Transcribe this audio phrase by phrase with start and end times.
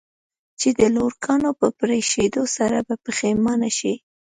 [0.59, 3.93] چې د لوکارنو په پرېښودو سره به پښېمانه شې.